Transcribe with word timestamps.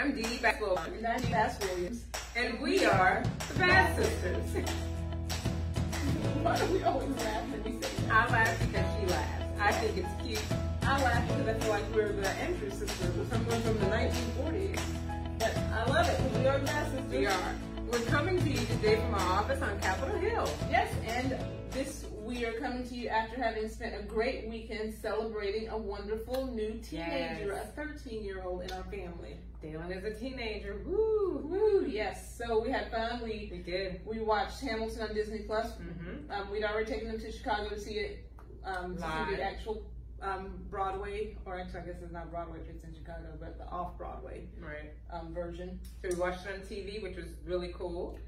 I'm 0.00 0.14
Dee 0.14 0.38
Bass 0.38 0.58
Williams. 0.58 0.96
And 0.96 1.06
I'm 1.06 1.22
Bass 1.30 1.58
Williams. 1.60 2.04
And 2.34 2.58
we 2.58 2.86
are 2.86 3.22
the 3.52 3.58
Bass 3.58 3.96
Sisters. 3.96 4.64
Why 6.42 6.56
do 6.56 6.64
we 6.72 6.82
always 6.84 7.10
laugh 7.16 7.50
when 7.50 7.64
we 7.64 7.82
say 7.82 8.06
that? 8.06 8.10
I 8.10 8.32
laugh 8.32 8.58
because 8.60 8.86
she 8.98 9.06
laughs. 9.08 9.60
I 9.60 9.72
think 9.72 9.98
it's 9.98 10.26
cute. 10.26 10.58
I 10.84 11.02
laugh 11.02 11.28
because 11.28 11.48
I 11.48 11.52
feel 11.52 11.68
like 11.68 11.94
we're 11.94 12.12
the 12.12 12.28
Andrews 12.30 12.72
sisters 12.72 13.18
or 13.18 13.26
someone 13.26 13.60
from 13.60 13.78
the 13.78 13.86
1940s. 13.86 14.80
But 15.38 15.58
I 15.58 15.84
love 15.90 16.08
it 16.08 16.16
because 16.16 16.38
we 16.38 16.46
are 16.46 16.58
the 16.58 16.64
Bass 16.64 16.90
Sisters. 16.92 17.10
We 17.10 17.26
are. 17.26 17.54
We're 17.92 18.04
coming 18.06 18.38
to 18.38 18.50
you 18.50 18.66
today 18.66 18.96
from 18.96 19.14
our 19.16 19.32
office 19.40 19.60
on 19.60 19.78
Capitol 19.80 20.18
Hill. 20.18 20.48
Yes, 20.70 20.90
and 21.08 21.36
this 21.72 22.06
we 22.30 22.44
are 22.44 22.52
coming 22.52 22.86
to 22.86 22.94
you 22.94 23.08
after 23.08 23.42
having 23.42 23.68
spent 23.68 23.94
a 23.98 24.02
great 24.04 24.48
weekend 24.48 24.94
celebrating 24.94 25.68
a 25.68 25.76
wonderful 25.76 26.46
new 26.54 26.74
teenager, 26.82 27.46
Yes. 27.52 27.68
a 27.68 27.72
13 27.72 28.22
year 28.24 28.42
old 28.44 28.62
in 28.62 28.70
our 28.72 28.84
family. 28.84 29.36
Dalen 29.60 29.90
is 29.92 30.04
a 30.04 30.14
teenager. 30.18 30.80
Woo! 30.86 31.38
Woo, 31.44 31.86
yes. 31.86 32.36
So 32.38 32.62
we 32.62 32.70
had 32.70 32.90
fun. 32.90 33.20
We 33.22 33.48
We 33.52 33.58
did. 33.58 34.00
we 34.06 34.20
watched 34.20 34.60
Hamilton 34.60 35.02
on 35.08 35.14
Disney 35.14 35.40
Plus. 35.40 35.72
Mm-hmm. 35.72 36.30
Um, 36.30 36.50
we'd 36.50 36.64
already 36.64 36.90
taken 36.90 37.08
them 37.08 37.20
to 37.20 37.32
Chicago 37.32 37.68
to 37.68 37.78
see 37.80 37.94
it, 37.94 38.30
um, 38.64 38.96
to 38.96 39.02
see 39.02 39.36
the 39.36 39.42
actual 39.42 39.82
um, 40.22 40.62
Broadway, 40.70 41.36
or 41.44 41.58
actually 41.58 41.80
I 41.80 41.86
guess 41.86 41.96
it's 42.02 42.12
not 42.12 42.30
Broadway 42.30 42.58
it's 42.68 42.84
in 42.84 42.94
Chicago, 42.94 43.26
but 43.40 43.58
the 43.58 43.66
off 43.66 43.98
Broadway 43.98 44.44
Right. 44.60 44.92
um, 45.12 45.34
version. 45.34 45.80
So 46.02 46.08
we 46.10 46.14
watched 46.14 46.46
it 46.46 46.54
on 46.54 46.60
TV, 46.60 47.02
which 47.02 47.16
was 47.16 47.26
really 47.44 47.72
cool. 47.76 48.18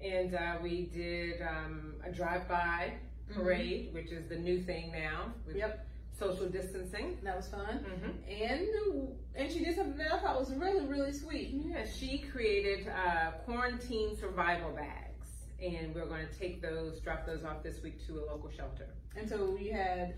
And 0.00 0.34
uh, 0.36 0.58
we 0.62 0.84
did 0.94 1.42
um, 1.42 1.94
a 2.04 2.10
drive-by 2.12 2.92
parade, 3.34 3.92
which 3.92 4.10
is 4.10 4.28
the 4.28 4.36
new 4.36 4.60
thing 4.62 4.92
now 4.92 5.32
with 5.46 5.56
Yep, 5.56 5.86
social 6.18 6.46
distancing. 6.48 7.18
that 7.22 7.36
was 7.36 7.48
fun. 7.48 7.84
Mm-hmm. 7.84 8.42
And 8.42 9.08
and 9.34 9.52
she 9.52 9.64
did 9.64 9.76
something 9.76 9.98
that 9.98 10.12
I 10.12 10.18
thought 10.20 10.38
was 10.38 10.52
really 10.54 10.86
really 10.86 11.12
sweet. 11.12 11.50
Yeah, 11.64 11.84
she 11.86 12.18
created 12.18 12.88
uh, 12.88 13.32
quarantine 13.44 14.16
survival 14.16 14.70
bags, 14.72 15.28
and 15.62 15.94
we're 15.94 16.06
going 16.06 16.26
to 16.26 16.38
take 16.38 16.60
those, 16.62 17.00
drop 17.00 17.26
those 17.26 17.44
off 17.44 17.62
this 17.62 17.82
week 17.82 18.04
to 18.06 18.20
a 18.20 18.22
local 18.32 18.50
shelter. 18.50 18.88
And 19.16 19.28
so 19.28 19.50
we 19.50 19.68
had 19.68 20.14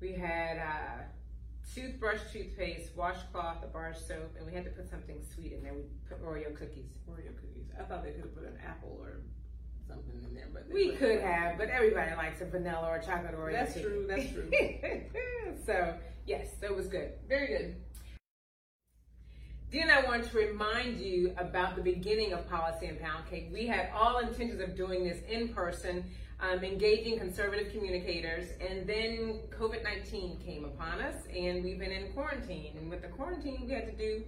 We 0.00 0.12
had 0.12 0.58
uh, 0.58 1.02
toothbrush, 1.74 2.20
toothpaste, 2.32 2.94
washcloth, 2.96 3.62
a 3.64 3.66
bar 3.68 3.90
of 3.90 3.96
soap, 3.96 4.34
and 4.36 4.46
we 4.46 4.52
had 4.52 4.64
to 4.64 4.70
put 4.70 4.88
something 4.90 5.16
sweet 5.34 5.52
in 5.52 5.62
there. 5.62 5.72
We 5.74 5.82
put 6.08 6.22
Oreo 6.22 6.54
cookies. 6.54 6.92
Oreo 7.10 7.34
cookies. 7.40 7.68
I 7.78 7.84
thought 7.84 8.04
they 8.04 8.10
could 8.12 8.20
have 8.22 8.34
put 8.34 8.44
an 8.44 8.58
apple 8.66 8.98
or 9.00 9.20
something 9.88 10.22
in 10.26 10.34
there, 10.34 10.48
but 10.52 10.64
We 10.72 10.92
could 10.92 11.20
have, 11.20 11.58
but 11.58 11.68
everybody 11.68 12.14
likes 12.14 12.40
a 12.40 12.46
vanilla 12.46 12.88
or 12.88 12.98
chocolate 12.98 13.34
Oreo. 13.36 13.52
That's 13.52 13.80
true. 13.80 14.06
That's 14.08 14.30
true. 14.30 14.50
so 15.66 15.94
yes, 16.26 16.48
that 16.60 16.74
was 16.74 16.86
good. 16.86 17.12
Very 17.28 17.46
good. 17.46 17.76
Then 19.70 19.90
I 19.90 20.04
want 20.04 20.30
to 20.30 20.36
remind 20.38 21.00
you 21.00 21.34
about 21.36 21.74
the 21.74 21.82
beginning 21.82 22.32
of 22.32 22.48
Policy 22.48 22.86
and 22.86 23.00
Pound 23.00 23.28
Cake. 23.28 23.48
We 23.52 23.66
had 23.66 23.90
all 23.92 24.18
intentions 24.18 24.60
of 24.60 24.76
doing 24.76 25.02
this 25.02 25.18
in 25.28 25.48
person, 25.48 26.04
um, 26.38 26.62
engaging 26.62 27.18
conservative 27.18 27.72
communicators, 27.72 28.50
and 28.60 28.86
then 28.86 29.40
COVID 29.50 29.82
19 29.82 30.38
came 30.44 30.64
upon 30.64 31.00
us, 31.00 31.16
and 31.36 31.64
we've 31.64 31.80
been 31.80 31.90
in 31.90 32.12
quarantine. 32.12 32.76
And 32.78 32.88
with 32.88 33.02
the 33.02 33.08
quarantine, 33.08 33.64
we 33.66 33.72
had 33.72 33.86
to 33.86 33.96
do 33.96 34.22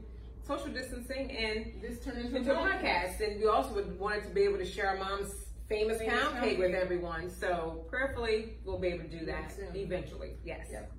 social 0.46 0.68
distancing 0.68 1.30
and 1.30 1.72
This 1.80 2.04
turned 2.04 2.18
into, 2.18 2.36
into 2.36 2.52
a 2.52 2.56
podcast. 2.56 3.20
And 3.20 3.40
we 3.40 3.46
also 3.46 3.84
wanted 3.98 4.24
to 4.24 4.30
be 4.30 4.42
able 4.42 4.58
to 4.58 4.64
share 4.64 4.88
our 4.88 4.96
mom's 4.96 5.32
famous, 5.69 5.98
Famous 5.98 6.14
pound 6.14 6.33
pound 6.34 6.45
cake 6.45 6.59
with 6.59 6.75
everyone. 6.75 7.31
So 7.31 7.84
prayerfully, 7.89 8.55
we'll 8.64 8.78
be 8.78 8.89
able 8.89 9.05
to 9.05 9.19
do 9.19 9.27
that 9.27 9.53
Soon. 9.55 9.75
eventually. 9.77 10.33
Yes. 10.45 10.67
Yep. 10.70 10.92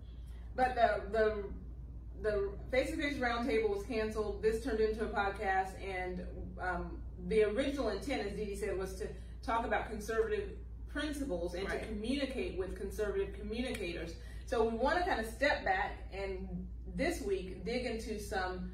But 0.55 0.75
the 0.75 1.01
the 1.11 1.43
the 2.21 2.49
face 2.71 2.89
to 2.91 2.97
face 2.97 3.15
roundtable 3.17 3.69
was 3.69 3.83
canceled. 3.85 4.41
This 4.41 4.63
turned 4.63 4.79
into 4.79 5.03
a 5.05 5.07
podcast, 5.09 5.69
and 5.87 6.25
um, 6.59 6.97
the 7.27 7.43
original 7.43 7.89
intent, 7.89 8.25
as 8.27 8.33
Dee 8.35 8.45
Dee 8.45 8.55
said, 8.55 8.77
was 8.77 8.95
to 8.95 9.07
talk 9.43 9.65
about 9.65 9.89
conservative 9.89 10.49
principles 10.91 11.53
and 11.53 11.67
Right. 11.69 11.79
to 11.81 11.87
communicate 11.87 12.57
with 12.57 12.75
conservative 12.75 13.33
communicators. 13.39 14.15
So 14.47 14.63
we 14.67 14.75
want 14.77 14.97
to 14.97 15.03
kind 15.05 15.19
of 15.19 15.27
step 15.31 15.63
back 15.63 16.07
and 16.11 16.47
this 16.95 17.21
week 17.21 17.63
dig 17.65 17.85
into 17.85 18.19
some 18.19 18.71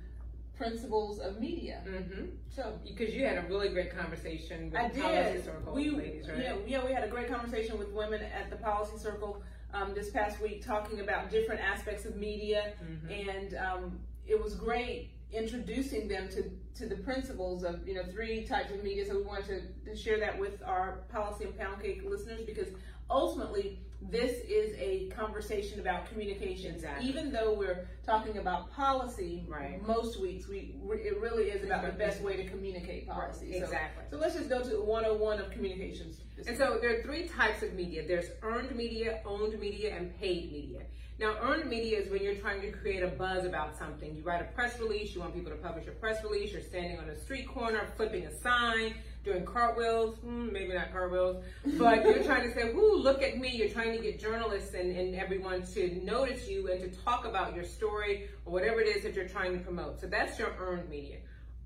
principles 0.58 1.20
of 1.20 1.40
media. 1.40 1.82
Mm-hmm. 1.88 2.26
So 2.50 2.80
Because 2.88 3.14
you 3.14 3.26
had 3.26 3.38
a 3.38 3.48
really 3.48 3.70
great 3.70 3.96
conversation 3.96 4.70
with 4.72 4.80
I 4.80 4.90
the 4.90 5.02
policy 5.02 5.34
did. 5.34 5.46
circle 5.46 5.74
We, 5.74 5.90
ladies, 5.90 6.30
right? 6.30 6.38
yeah, 6.40 6.56
yeah, 6.68 6.86
we 6.86 6.94
had 6.94 7.04
a 7.04 7.08
great 7.08 7.28
conversation 7.28 7.78
with 7.80 7.90
women 7.92 8.22
at 8.22 8.50
the 8.50 8.58
Policy 8.58 8.98
Circle 8.98 9.42
um, 9.74 9.94
this 9.96 10.12
past 10.12 10.40
week, 10.40 10.64
talking 10.64 11.00
about 11.00 11.32
different 11.32 11.60
aspects 11.62 12.06
of 12.06 12.16
media, 12.16 12.74
Mhm. 12.84 13.30
and 13.30 13.56
um, 13.56 14.00
it 14.28 14.42
was 14.42 14.54
great 14.56 15.10
introducing 15.32 16.08
them 16.08 16.30
to 16.30 16.44
to 16.76 16.88
the 16.88 16.96
principles 16.98 17.64
of 17.64 17.88
you 17.88 17.96
know 17.96 18.04
three 18.12 18.46
types 18.46 18.72
of 18.72 18.84
media. 18.84 19.04
So 19.06 19.18
we 19.18 19.24
wanted 19.24 19.48
to, 19.86 19.90
to 19.92 19.96
share 19.98 20.20
that 20.20 20.38
with 20.40 20.62
our 20.64 21.00
Policy 21.12 21.46
and 21.46 21.58
Pound 21.58 21.82
Cake 21.82 22.04
listeners 22.06 22.42
because 22.46 22.68
ultimately 23.14 23.80
this 24.10 24.32
is 24.50 24.76
a 24.78 25.08
conversation 25.16 25.80
about 25.80 26.10
communication. 26.10 26.76
Exactly. 26.76 27.08
Even 27.08 27.32
though 27.32 27.54
we're 27.54 27.88
talking 28.06 28.38
about 28.38 28.70
policy, 28.74 29.46
Right. 29.48 29.82
most 29.88 30.20
weeks 30.20 30.48
we 30.50 30.76
it 30.92 31.18
really 31.22 31.46
is 31.46 31.64
about 31.64 31.86
the 31.86 31.94
best 31.94 32.22
way 32.22 32.36
to 32.36 32.44
communicate 32.44 33.08
policy. 33.08 33.54
So- 33.54 33.64
Exactly. 33.64 34.04
so 34.10 34.18
let's 34.18 34.36
just 34.36 34.50
go 34.50 34.62
to 34.62 34.82
101 34.82 35.40
of 35.40 35.52
communications. 35.52 36.20
And 36.46 36.58
so 36.58 36.80
there 36.82 37.00
are 37.00 37.02
three 37.02 37.28
types 37.30 37.64
of 37.64 37.74
media. 37.74 38.06
There's 38.06 38.30
earned 38.42 38.76
media, 38.76 39.22
owned 39.26 39.58
media, 39.60 39.96
and 39.96 40.14
paid 40.20 40.52
media. 40.52 40.82
Now, 41.20 41.38
earned 41.42 41.70
media 41.70 42.00
is 42.00 42.10
when 42.10 42.24
you're 42.24 42.36
trying 42.36 42.62
to 42.62 42.72
create 42.72 43.04
a 43.04 43.08
buzz 43.08 43.46
about 43.46 43.78
something. 43.78 44.16
You 44.16 44.24
write 44.24 44.42
a 44.42 44.46
press 44.56 44.80
release, 44.80 45.14
you 45.14 45.22
want 45.22 45.36
people 45.36 45.52
to 45.52 45.58
publish 45.58 45.88
a 45.88 45.92
press 45.92 46.24
release, 46.24 46.52
you're 46.52 46.62
standing 46.62 46.98
on 46.98 47.08
a 47.08 47.16
street 47.16 47.48
corner, 47.48 47.88
flipping 47.96 48.26
a 48.26 48.36
sign, 48.36 48.96
doing 49.24 49.46
cartwheels, 49.46 50.18
hmm, 50.18 50.52
maybe 50.52 50.74
not 50.74 50.92
cartwheels, 50.92 51.44
but 51.78 52.04
you're 52.04 52.24
trying 52.24 52.44
to 52.50 52.54
say, 52.54 52.74
whoo, 52.74 52.98
look 52.98 53.22
at 53.22 53.38
me. 53.38 53.50
You're 53.50 53.70
trying 53.70 53.96
to 53.96 54.02
get 54.02 54.20
journalists 54.20 54.74
and, 54.74 54.96
and 54.96 55.16
everyone 55.16 55.66
to 55.74 56.04
notice 56.04 56.48
you 56.48 56.70
and 56.72 56.82
to 56.82 57.02
talk 57.02 57.26
about 57.26 57.56
your 57.56 57.64
story 57.64 58.30
or 58.46 58.54
whatever 58.54 58.82
it 58.82 58.96
is 58.96 59.04
that 59.04 59.16
you're 59.16 59.28
trying 59.28 59.58
to 59.58 59.64
promote. 59.64 60.02
So 60.02 60.08
that's 60.08 60.38
your 60.38 60.54
earned 60.60 60.90
media. 60.90 61.18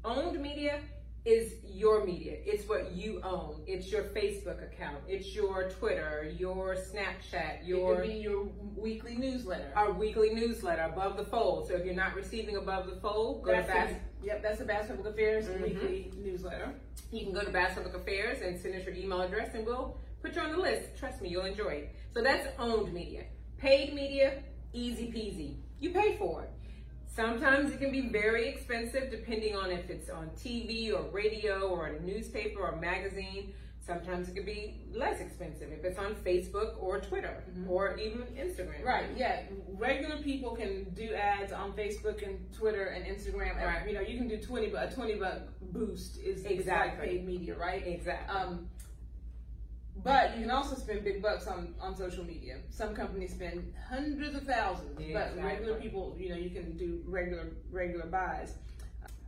Owned 0.05 0.39
media 0.39 0.81
is 1.27 1.55
your 1.65 2.05
media. 2.05 2.37
It's 2.45 2.67
what 2.69 2.93
you 2.93 3.19
own. 3.21 3.61
It's 3.67 3.91
your 3.91 4.03
Facebook 4.03 4.63
account. 4.63 4.99
It's 5.09 5.35
your 5.35 5.69
Twitter, 5.69 6.33
your 6.39 6.75
Snapchat, 6.75 7.63
It 7.63 7.65
your 7.65 7.97
could 7.97 8.07
be 8.07 8.13
your 8.13 8.43
weekly 8.77 9.15
newsletter. 9.17 9.69
our 9.75 9.91
weekly 9.91 10.33
newsletter, 10.33 10.83
Above 10.83 11.17
the 11.17 11.25
Fold. 11.25 11.67
So 11.67 11.73
if 11.75 11.85
you're 11.85 11.93
not 11.93 12.15
receiving 12.15 12.55
Above 12.55 12.89
the 12.89 12.95
Fold, 13.01 13.43
go 13.43 13.51
That's 13.51 13.67
to 13.67 13.73
Bass. 13.73 13.93
the- 14.21 14.27
yep, 14.27 14.41
that's 14.41 14.59
the 14.59 14.65
Bass 14.65 14.87
Public 14.87 15.07
Affairs 15.13 15.49
Mhm. 15.49 15.61
weekly 15.61 16.11
newsletter. 16.15 16.73
You 17.11 17.25
can 17.25 17.33
go 17.33 17.43
to 17.43 17.51
Bass 17.51 17.73
Public 17.75 17.93
Affairs 17.95 18.41
and 18.41 18.57
send 18.57 18.75
us 18.75 18.85
your 18.85 18.95
email 18.95 19.21
address, 19.21 19.53
and 19.53 19.65
we'll 19.65 19.99
put 20.21 20.33
you 20.33 20.41
on 20.41 20.53
the 20.53 20.57
list. 20.57 20.95
Trust 20.97 21.21
me, 21.21 21.27
you'll 21.27 21.43
enjoy 21.45 21.73
it. 21.73 21.89
So 22.13 22.21
that's 22.21 22.47
owned 22.57 22.93
media. 22.93 23.25
Paid 23.57 23.93
media, 23.93 24.43
easy 24.71 25.11
peasy. 25.11 25.57
You 25.81 25.91
pay 25.91 26.15
for 26.15 26.43
it. 26.43 26.49
Sometimes 27.17 27.71
it 27.71 27.79
can 27.79 27.91
be 27.91 28.09
very 28.09 28.47
expensive 28.47 29.09
depending 29.09 29.55
on 29.55 29.71
if 29.71 29.89
it's 29.89 30.07
on 30.07 30.29
TV 30.37 30.93
or 30.93 31.01
radio 31.09 31.61
or 31.67 31.87
in 31.87 31.95
a 31.95 31.99
newspaper 32.05 32.59
or 32.59 32.75
magazine. 32.75 33.53
Sometimes 33.83 34.29
it 34.29 34.35
can 34.35 34.45
be 34.45 34.81
less 34.93 35.19
expensive 35.19 35.71
if 35.71 35.83
it's 35.83 35.97
on 35.97 36.13
Facebook 36.13 36.75
or 36.79 36.99
Twitter 36.99 37.43
Mhm. 37.49 37.67
or 37.69 37.97
even 37.97 38.21
Instagram. 38.37 38.83
Right, 38.85 39.05
yeah. 39.15 39.45
Regular 39.69 40.17
people 40.21 40.55
can 40.55 40.83
do 40.93 41.15
ads 41.15 41.51
on 41.51 41.73
Facebook 41.73 42.21
and 42.21 42.37
Twitter 42.53 42.85
and 42.85 43.03
Instagram. 43.05 43.55
Right. 43.55 43.87
You 43.87 43.93
know, 43.95 44.01
you 44.01 44.19
can 44.19 44.27
do 44.27 44.37
20 44.37 44.67
but 44.67 44.91
a 44.91 44.93
20 44.93 45.15
buck 45.15 45.39
boost 45.59 46.17
is 46.19 46.37
is 46.41 46.43
like 46.43 46.53
Exactly. 46.53 47.07
paid 47.07 47.25
media, 47.25 47.55
right? 47.55 47.81
Exactly. 47.87 48.29
Um, 48.37 48.69
but 50.03 50.35
you 50.37 50.43
can 50.43 50.51
also 50.51 50.75
spend 50.75 51.03
big 51.03 51.21
bucks 51.21 51.47
on, 51.47 51.73
on 51.81 51.95
social 51.95 52.23
media. 52.23 52.57
Some 52.69 52.93
companies 52.95 53.31
spend 53.31 53.73
hundreds 53.89 54.35
of 54.35 54.43
thousands, 54.43 54.95
but 54.97 55.05
Exactly. 55.05 55.41
regular 55.43 55.75
people, 55.75 56.15
you 56.19 56.29
know, 56.29 56.35
you 56.35 56.49
can 56.49 56.77
do 56.77 57.01
regular 57.05 57.47
regular 57.71 58.05
buys. 58.05 58.53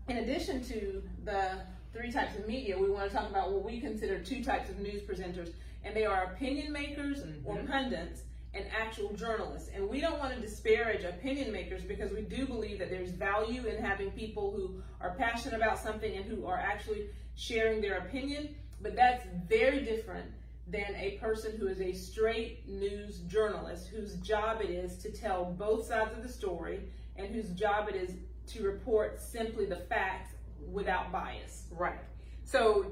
In 0.07 0.17
addition 0.17 0.63
to 0.65 1.03
the 1.25 1.59
three 1.93 2.11
types 2.11 2.35
of 2.37 2.47
media, 2.47 2.77
we 2.77 2.89
want 2.89 3.09
to 3.09 3.15
talk 3.15 3.29
about 3.29 3.51
what 3.51 3.63
we 3.63 3.79
consider 3.79 4.19
two 4.19 4.43
types 4.43 4.69
of 4.69 4.79
news 4.79 5.01
presenters, 5.01 5.51
and 5.83 5.95
they 5.95 6.05
are 6.05 6.23
opinion 6.25 6.71
makers 6.71 7.23
or 7.43 7.55
Mhm. 7.57 7.67
pundits 7.67 8.23
and 8.53 8.65
actual 8.75 9.13
journalists. 9.13 9.69
And 9.75 9.87
we 9.87 10.01
don't 10.01 10.17
want 10.19 10.33
to 10.33 10.41
disparage 10.41 11.03
opinion 11.03 11.51
makers 11.51 11.83
because 11.83 12.11
we 12.11 12.21
do 12.21 12.47
believe 12.47 12.79
that 12.79 12.89
there's 12.89 13.11
value 13.11 13.65
in 13.67 13.77
having 13.83 14.09
people 14.11 14.51
who 14.51 14.81
are 14.99 15.13
passionate 15.15 15.55
about 15.55 15.77
something 15.77 16.15
and 16.15 16.25
who 16.25 16.45
are 16.47 16.57
actually 16.57 17.09
sharing 17.35 17.79
their 17.79 17.99
opinion, 17.99 18.55
but 18.81 18.95
that's 18.95 19.23
very 19.47 19.81
different 19.81 20.31
than 20.71 20.95
a 20.95 21.17
person 21.19 21.53
who 21.57 21.67
is 21.67 21.81
a 21.81 21.93
straight 21.93 22.67
news 22.67 23.19
journalist 23.27 23.87
whose 23.87 24.15
job 24.15 24.61
it 24.61 24.69
is 24.69 24.97
to 24.97 25.11
tell 25.11 25.45
both 25.45 25.85
sides 25.85 26.15
of 26.15 26.21
the 26.21 26.29
story 26.29 26.81
and 27.15 27.33
whose 27.33 27.49
job 27.49 27.89
it 27.89 27.95
is 27.95 28.11
to 28.47 28.63
report 28.63 29.19
simply 29.19 29.65
the 29.65 29.75
facts 29.75 30.33
without 30.71 31.11
bias. 31.11 31.65
Right. 31.71 31.99
So, 32.43 32.91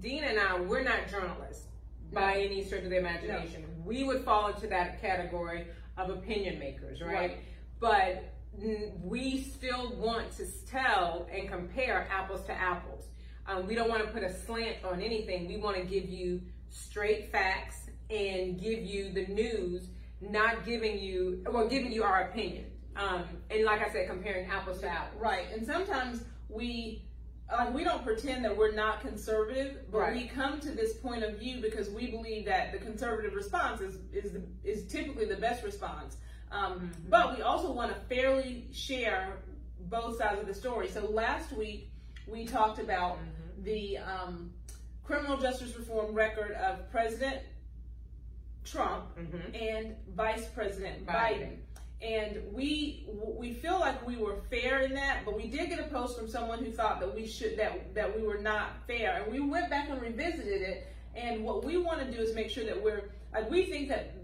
Dean 0.00 0.24
and 0.24 0.38
I, 0.38 0.60
we're 0.60 0.82
not 0.82 1.08
journalists 1.10 1.66
by 2.12 2.40
any 2.40 2.62
stretch 2.64 2.84
of 2.84 2.90
the 2.90 2.98
imagination. 2.98 3.64
We 3.84 4.04
would 4.04 4.24
fall 4.24 4.48
into 4.48 4.66
that 4.68 5.00
category 5.00 5.66
of 5.96 6.10
opinion 6.10 6.58
makers, 6.58 7.00
right? 7.00 7.14
Right. 7.14 7.38
But 7.80 8.34
we 9.02 9.42
still 9.42 9.94
want 9.96 10.36
to 10.36 10.46
tell 10.66 11.28
and 11.32 11.48
compare 11.48 12.08
apples 12.10 12.44
to 12.46 12.52
apples. 12.52 13.06
Um, 13.46 13.66
we 13.66 13.74
don't 13.74 13.90
want 13.90 14.04
to 14.04 14.10
put 14.10 14.22
a 14.22 14.32
slant 14.32 14.76
on 14.84 15.00
anything. 15.00 15.48
We 15.48 15.56
want 15.56 15.76
to 15.76 15.82
give 15.82 16.08
you 16.08 16.40
straight 16.74 17.30
facts 17.30 17.86
and 18.10 18.60
give 18.60 18.80
you 18.82 19.12
the 19.12 19.26
news, 19.26 19.88
not 20.20 20.66
giving 20.66 20.98
you, 20.98 21.42
well, 21.50 21.68
giving 21.68 21.92
you 21.92 22.02
our 22.02 22.22
opinion. 22.22 22.66
Um, 22.96 23.24
and 23.50 23.64
like 23.64 23.80
I 23.80 23.92
said, 23.92 24.08
comparing 24.08 24.48
apples 24.50 24.80
to 24.80 24.88
apples. 24.88 25.20
Right. 25.20 25.46
And 25.52 25.66
sometimes 25.66 26.24
we 26.48 27.04
like 27.50 27.74
we 27.74 27.84
don't 27.84 28.04
pretend 28.04 28.44
that 28.44 28.56
we're 28.56 28.72
not 28.72 29.00
conservative, 29.00 29.78
but 29.90 29.98
right. 29.98 30.14
we 30.14 30.24
come 30.26 30.60
to 30.60 30.70
this 30.70 30.94
point 30.94 31.22
of 31.22 31.38
view 31.38 31.60
because 31.60 31.90
we 31.90 32.10
believe 32.10 32.46
that 32.46 32.72
the 32.72 32.78
conservative 32.78 33.34
response 33.34 33.80
is 33.80 33.98
is, 34.12 34.32
the, 34.32 34.42
is 34.62 34.86
typically 34.86 35.26
the 35.26 35.36
best 35.36 35.64
response. 35.64 36.16
Um, 36.50 36.74
mm-hmm. 36.74 37.10
But 37.10 37.36
we 37.36 37.42
also 37.42 37.72
want 37.72 37.92
to 37.92 38.14
fairly 38.14 38.68
share 38.72 39.38
both 39.80 40.18
sides 40.18 40.40
of 40.40 40.46
the 40.46 40.54
story. 40.54 40.88
So 40.88 41.06
last 41.10 41.52
week 41.52 41.90
we 42.26 42.46
talked 42.46 42.78
about 42.78 43.16
mm-hmm. 43.16 43.64
the 43.64 43.98
um, 43.98 44.52
criminal 45.04 45.36
justice 45.36 45.76
reform 45.76 46.14
record 46.14 46.52
of 46.52 46.90
President 46.90 47.38
Trump 48.64 49.16
mm-hmm. 49.18 49.54
and 49.54 49.94
Vice 50.16 50.46
President 50.46 51.06
Biden. 51.06 51.12
Biden 51.14 51.56
and 52.04 52.42
we 52.52 53.06
we 53.08 53.52
feel 53.52 53.80
like 53.80 54.06
we 54.06 54.16
were 54.16 54.36
fair 54.50 54.80
in 54.80 54.92
that 54.94 55.24
but 55.24 55.36
we 55.36 55.46
did 55.46 55.68
get 55.68 55.78
a 55.78 55.84
post 55.84 56.18
from 56.18 56.28
someone 56.28 56.62
who 56.62 56.70
thought 56.70 57.00
that 57.00 57.14
we 57.14 57.26
should 57.26 57.56
that 57.56 57.94
that 57.94 58.14
we 58.14 58.26
were 58.26 58.38
not 58.38 58.72
fair 58.86 59.22
and 59.22 59.32
we 59.32 59.40
went 59.40 59.70
back 59.70 59.88
and 59.88 60.00
revisited 60.02 60.60
it 60.60 60.86
and 61.14 61.42
what 61.42 61.64
we 61.64 61.76
want 61.76 62.00
to 62.00 62.10
do 62.10 62.22
is 62.22 62.34
make 62.34 62.50
sure 62.50 62.64
that 62.64 62.80
we're 62.80 63.10
like 63.32 63.48
we 63.50 63.66
think 63.66 63.88
that 63.88 64.14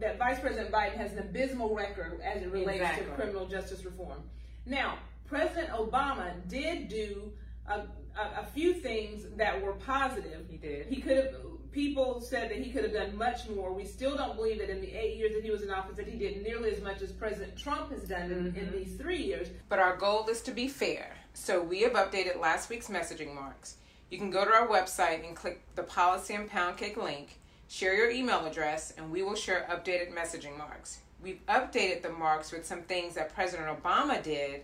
that 0.00 0.18
vice 0.18 0.38
president 0.38 0.70
biden 0.70 0.96
has 0.96 1.12
an 1.12 1.18
abysmal 1.18 1.74
record 1.74 2.20
as 2.20 2.42
it 2.42 2.52
relates 2.52 2.80
exactly. 2.80 3.06
to 3.06 3.12
criminal 3.12 3.46
justice 3.46 3.84
reform 3.84 4.22
now 4.66 4.98
president 5.26 5.70
obama 5.70 6.32
did 6.48 6.88
do 6.88 7.32
a, 7.68 7.86
a, 8.18 8.42
a 8.42 8.46
few 8.54 8.74
things 8.74 9.24
that 9.36 9.60
were 9.62 9.72
positive 9.72 10.46
he 10.50 10.56
did 10.56 10.86
he 10.86 11.00
could 11.00 11.16
have 11.16 11.34
people 11.72 12.20
said 12.20 12.50
that 12.50 12.58
he 12.58 12.70
could 12.70 12.82
have 12.82 12.92
done 12.92 13.16
much 13.16 13.48
more. 13.48 13.72
We 13.72 13.84
still 13.84 14.16
don't 14.16 14.36
believe 14.36 14.58
that 14.58 14.70
in 14.70 14.80
the 14.80 14.92
eight 14.94 15.16
years 15.16 15.32
that 15.34 15.44
he 15.44 15.50
was 15.50 15.62
in 15.62 15.70
office 15.70 15.96
that 15.96 16.08
he 16.08 16.18
did 16.18 16.42
nearly 16.42 16.70
as 16.72 16.80
much 16.80 17.02
as 17.02 17.12
President 17.12 17.56
Trump 17.56 17.92
has 17.92 18.02
done 18.02 18.32
in, 18.32 18.44
mm-hmm. 18.44 18.58
in 18.58 18.72
these 18.72 18.94
three 18.96 19.22
years. 19.22 19.48
But 19.68 19.78
our 19.78 19.96
goal 19.96 20.26
is 20.28 20.40
to 20.42 20.50
be 20.50 20.68
fair. 20.68 21.16
So 21.34 21.62
we 21.62 21.82
have 21.82 21.92
updated 21.92 22.40
last 22.40 22.68
week's 22.70 22.88
messaging 22.88 23.34
marks. 23.34 23.76
You 24.10 24.18
can 24.18 24.30
go 24.30 24.44
to 24.44 24.50
our 24.50 24.66
website 24.66 25.26
and 25.26 25.36
click 25.36 25.62
the 25.74 25.82
policy 25.82 26.34
and 26.34 26.48
pound 26.48 26.78
cake 26.78 26.96
link, 26.96 27.38
share 27.68 27.94
your 27.94 28.10
email 28.10 28.46
address, 28.46 28.94
and 28.96 29.10
we 29.10 29.22
will 29.22 29.36
share 29.36 29.68
updated 29.70 30.14
messaging 30.14 30.56
marks. 30.56 31.00
We've 31.22 31.44
updated 31.46 32.02
the 32.02 32.10
marks 32.10 32.50
with 32.50 32.64
some 32.64 32.82
things 32.82 33.14
that 33.14 33.34
President 33.34 33.68
Obama 33.68 34.22
did 34.22 34.62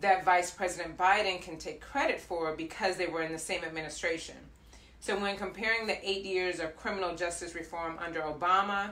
that 0.00 0.24
Vice 0.24 0.50
President 0.50 0.96
Biden 0.96 1.40
can 1.40 1.56
take 1.56 1.80
credit 1.80 2.20
for 2.20 2.54
because 2.54 2.96
they 2.96 3.06
were 3.06 3.22
in 3.22 3.32
the 3.32 3.38
same 3.38 3.64
administration. 3.64 4.36
So 5.00 5.18
when 5.18 5.36
comparing 5.36 5.86
the 5.86 6.08
eight 6.08 6.24
years 6.24 6.60
of 6.60 6.76
criminal 6.76 7.14
justice 7.14 7.54
reform 7.54 7.98
under 8.04 8.20
Obama 8.22 8.90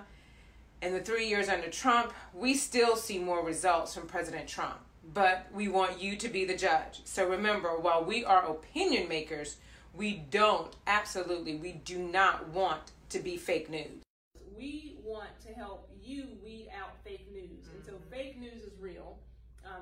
and 0.82 0.94
the 0.94 1.00
three 1.00 1.28
years 1.28 1.49
under 1.49 1.69
Trump, 1.69 2.12
we 2.34 2.54
still 2.54 2.96
see 2.96 3.19
more 3.19 3.44
results 3.44 3.94
from 3.94 4.06
President 4.06 4.49
Trump. 4.49 4.78
But 5.14 5.46
we 5.52 5.69
want 5.69 6.00
you 6.00 6.16
to 6.16 6.28
be 6.28 6.44
the 6.44 6.56
judge. 6.56 7.00
So 7.04 7.28
remember, 7.28 7.78
while 7.78 8.04
we 8.04 8.25
are 8.25 8.44
opinion 8.46 9.08
makers, 9.08 9.56
we 9.94 10.22
don't, 10.31 10.75
absolutely, 10.87 11.56
we 11.56 11.72
do 11.72 11.99
not 11.99 12.49
want 12.49 12.93
to 13.10 13.19
be 13.19 13.37
fake 13.37 13.69
news. 13.69 14.02
We 14.56 14.96
want 15.04 15.31
to 15.46 15.52
help 15.52 15.90
you 16.02 16.28
weed 16.44 16.69
out 16.78 16.93
fake 17.04 17.26
news. 17.32 17.66
Mm-hmm. 17.66 17.76
And 17.76 17.84
so 17.84 17.93
mm-hmm. 17.93 18.10
fake 18.10 18.40
news 18.40 18.62
is 18.62 18.72
real. 18.81 19.19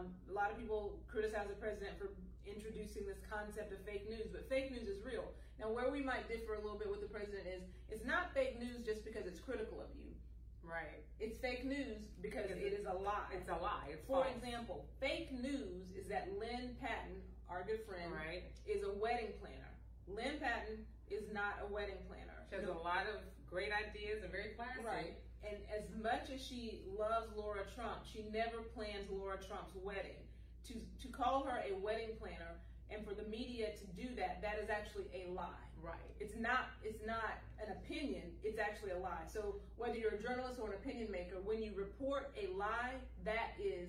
Um, 0.01 0.09
a 0.31 0.33
lot 0.33 0.51
of 0.51 0.57
people 0.57 0.97
criticize 1.09 1.49
the 1.49 1.61
president 1.61 2.01
for 2.01 2.09
introducing 2.49 3.05
this 3.05 3.21
concept 3.29 3.73
of 3.73 3.85
fake 3.85 4.09
news, 4.09 4.33
but 4.33 4.49
fake 4.49 4.73
news 4.73 4.89
is 4.89 5.05
real. 5.05 5.29
Now, 5.61 5.69
where 5.69 5.93
we 5.93 6.01
might 6.01 6.25
differ 6.29 6.57
a 6.57 6.63
little 6.65 6.79
bit 6.79 6.89
with 6.89 7.05
the 7.05 7.13
president 7.13 7.45
is 7.45 7.63
it's 7.93 8.05
not 8.05 8.33
fake 8.33 8.59
news 8.59 8.81
just 8.81 9.05
because 9.05 9.27
it's 9.27 9.41
critical 9.41 9.81
of 9.81 9.93
you. 9.93 10.17
Right. 10.65 11.05
It's 11.21 11.37
fake 11.37 11.65
news 11.65 12.09
because 12.23 12.49
it 12.49 12.61
is 12.61 12.87
a 12.89 12.97
lie. 12.97 13.29
It's 13.37 13.49
a 13.49 13.61
lie. 13.61 13.93
It's 13.93 14.07
For 14.07 14.25
false. 14.25 14.33
example, 14.37 14.89
fake 15.01 15.33
news 15.33 15.93
is 15.93 16.09
that 16.09 16.33
Lynne 16.41 16.77
Patton, 16.81 17.21
our 17.49 17.65
good 17.65 17.85
friend, 17.85 18.09
right. 18.09 18.49
is 18.65 18.81
a 18.85 18.93
wedding 18.97 19.37
planner. 19.41 19.73
Lynne 20.09 20.41
Patton 20.41 20.85
is 21.13 21.29
not 21.33 21.61
a 21.61 21.69
wedding 21.69 22.01
planner. 22.09 22.41
She 22.49 22.57
has 22.57 22.65
no. 22.65 22.73
a 22.73 22.81
lot 22.81 23.05
of 23.05 23.21
great 23.45 23.73
ideas 23.73 24.23
and 24.23 24.33
very 24.33 24.57
classy. 24.57 24.81
Right. 24.81 25.21
And 25.49 25.57
as 25.75 25.85
much 26.03 26.31
as 26.35 26.45
she 26.45 26.83
loves 26.99 27.29
Lara 27.37 27.65
Trump, 27.75 28.05
she 28.11 28.25
never 28.33 28.63
plans 28.75 29.11
Lara 29.11 29.39
Trump's 29.39 29.75
wedding. 29.83 30.21
To 30.69 30.75
to 30.75 31.09
call 31.09 31.45
her 31.45 31.63
a 31.67 31.75
wedding 31.81 32.11
planner 32.19 32.61
and 32.91 33.07
for 33.07 33.15
the 33.15 33.29
media 33.29 33.69
to 33.79 33.87
do 34.03 34.15
that, 34.17 34.43
that 34.43 34.59
is 34.63 34.69
actually 34.69 35.07
a 35.15 35.31
lie. 35.31 35.47
Right. 35.83 35.97
It's 36.19 36.37
not. 36.39 36.67
It's 36.85 37.01
not 37.07 37.41
an 37.59 37.73
opinion. 37.73 38.33
It's 38.45 38.59
actually 38.59 38.91
a 38.91 38.99
lie. 38.99 39.25
So 39.33 39.57
whether 39.77 39.97
you're 39.97 40.15
a 40.15 40.23
journalist 40.23 40.61
or 40.61 40.69
an 40.69 40.75
opinion 40.75 41.11
maker, 41.11 41.37
when 41.43 41.63
you 41.63 41.73
report 41.75 42.35
a 42.37 42.55
lie, 42.55 42.97
that 43.25 43.53
is 43.59 43.89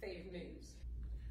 fake 0.00 0.32
news. 0.32 0.72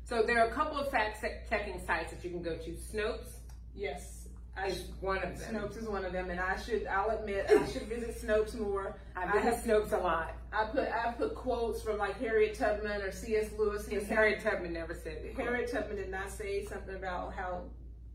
So 0.04 0.24
there 0.24 0.40
are 0.40 0.50
a 0.50 0.54
couple 0.54 0.78
of 0.78 0.92
fact 0.92 1.26
checking 1.50 1.80
sites 1.86 2.12
that 2.12 2.24
you 2.24 2.30
can 2.30 2.44
go 2.44 2.56
to. 2.56 2.72
Snopes. 2.72 3.38
Yes. 3.74 4.19
Is 4.68 4.86
one 5.00 5.20
of 5.20 5.40
them. 5.40 5.56
Snopes 5.56 5.78
is 5.78 5.88
one 5.88 6.04
of 6.04 6.12
them, 6.12 6.30
and 6.30 6.40
I 6.40 6.60
should. 6.60 6.86
I'll 6.86 7.10
admit, 7.12 7.46
I 7.50 7.66
should 7.66 7.84
visit 7.84 8.22
Snopes 8.22 8.60
more. 8.60 8.96
I 9.16 9.26
visit 9.26 9.38
I 9.38 9.40
have, 9.42 9.64
Snopes 9.64 9.94
a 9.94 9.98
lot. 9.98 10.34
I 10.52 10.66
put 10.66 10.90
I 10.90 11.14
put 11.14 11.34
quotes 11.34 11.82
from 11.82 11.98
like 11.98 12.20
Harriet 12.20 12.56
Tubman 12.56 13.02
or 13.02 13.12
C.S. 13.12 13.52
Lewis. 13.58 13.86
Because 13.86 14.08
Harriet 14.08 14.42
Tubman 14.44 14.74
never 14.74 14.94
said 14.94 15.20
it. 15.24 15.36
Harriet 15.38 15.72
Tubman 15.72 15.96
did 15.96 16.12
not 16.12 16.30
say 16.30 16.66
something 16.66 16.96
about 16.96 17.34
how 17.34 17.62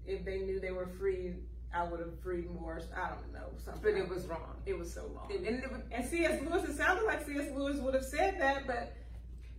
if 0.06 0.24
they 0.24 0.38
knew 0.40 0.60
they 0.60 0.70
were 0.70 0.86
free, 0.86 1.32
I 1.72 1.82
would 1.84 2.00
have 2.00 2.20
freed 2.20 2.50
more. 2.50 2.80
I 2.94 3.08
don't 3.08 3.32
know 3.32 3.48
something. 3.64 3.82
But 3.82 3.94
it 3.94 4.08
was 4.08 4.26
wrong. 4.26 4.56
It 4.66 4.78
was 4.78 4.92
so 4.92 5.10
wrong. 5.14 5.30
And, 5.34 5.46
and, 5.46 5.64
and 5.90 6.06
C.S. 6.06 6.42
Lewis, 6.42 6.68
it 6.68 6.76
sounded 6.76 7.04
like 7.04 7.26
C.S. 7.26 7.50
Lewis 7.56 7.78
would 7.78 7.94
have 7.94 8.04
said 8.04 8.40
that, 8.40 8.66
but. 8.66 8.94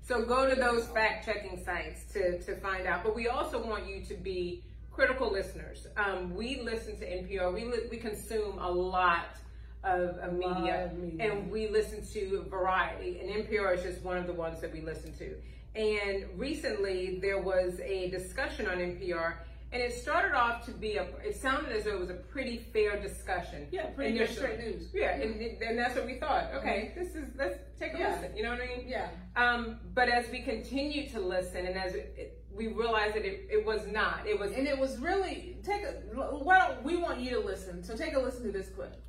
So 0.01 0.23
go 0.23 0.47
to 0.47 0.55
those 0.55 0.85
fact 0.89 1.25
checking 1.25 1.63
sites 1.65 2.03
to, 2.13 2.39
to 2.43 2.55
find 2.57 2.85
out. 2.85 3.03
But 3.03 3.15
we 3.15 3.27
also 3.27 3.65
want 3.65 3.87
you 3.87 4.05
to 4.05 4.13
be 4.13 4.63
critical 4.95 5.31
listeners. 5.31 5.87
Um, 5.97 6.33
we 6.33 6.61
listen 6.61 6.97
to 6.99 7.05
NPR. 7.05 7.53
We, 7.53 7.65
li- 7.65 7.87
we 7.91 7.97
consume 7.97 8.57
a 8.59 8.71
lot 8.71 9.35
of, 9.83 10.17
of 10.17 10.33
media, 10.33 10.91
media, 10.97 11.31
and 11.31 11.51
we 11.51 11.67
listen 11.67 12.05
to 12.13 12.45
variety. 12.49 13.19
And 13.19 13.45
NPR 13.45 13.75
is 13.77 13.83
just 13.83 14.01
one 14.01 14.17
of 14.17 14.25
the 14.25 14.33
ones 14.33 14.61
that 14.61 14.73
we 14.73 14.81
listen 14.81 15.13
to. 15.17 15.35
And 15.75 16.25
recently 16.37 17.19
there 17.21 17.39
was 17.39 17.79
a 17.81 18.09
discussion 18.09 18.67
on 18.67 18.77
NPR, 18.77 19.35
and 19.73 19.81
it 19.81 19.93
started 19.93 20.33
off 20.33 20.65
to 20.67 20.71
be 20.71 20.95
a. 20.95 21.03
It 21.25 21.35
sounded 21.35 21.73
as 21.73 21.83
though 21.83 21.95
it 21.95 21.99
was 21.99 22.09
a 22.09 22.13
pretty 22.13 22.65
fair 22.71 22.97
discussion. 23.01 23.67
Yeah, 23.71 23.87
pretty 23.87 24.17
good 24.17 24.29
straight 24.29 24.59
news. 24.59 24.87
Yeah, 24.93 25.15
and, 25.15 25.41
and 25.61 25.77
that's 25.77 25.95
what 25.95 26.05
we 26.05 26.15
thought. 26.15 26.53
Okay, 26.55 26.93
mm-hmm. 26.93 27.03
this 27.03 27.15
is 27.15 27.29
let's 27.37 27.57
take 27.77 27.93
a 27.93 27.97
yeah. 27.97 28.15
listen. 28.15 28.37
You 28.37 28.43
know 28.43 28.51
what 28.51 28.61
I 28.61 28.67
mean? 28.67 28.87
Yeah. 28.87 29.09
Um, 29.35 29.79
but 29.93 30.07
as 30.07 30.29
we 30.31 30.43
continue 30.43 31.09
to 31.09 31.19
listen, 31.19 31.65
and 31.65 31.77
as 31.77 31.93
it, 31.93 32.44
we 32.55 32.67
realized 32.67 33.15
that 33.15 33.25
it, 33.25 33.47
it 33.49 33.65
was 33.65 33.85
not. 33.87 34.21
It 34.25 34.39
was, 34.39 34.51
and 34.53 34.67
it 34.67 34.77
was 34.77 34.97
really 34.99 35.57
take 35.63 35.83
a. 35.83 35.93
Why 36.15 36.59
don't 36.59 36.83
we 36.83 36.97
want 36.97 37.19
you 37.19 37.31
to 37.31 37.39
listen? 37.39 37.83
So 37.83 37.95
take 37.95 38.15
a 38.15 38.19
listen 38.19 38.43
to 38.43 38.51
this 38.51 38.69
clip. 38.69 39.01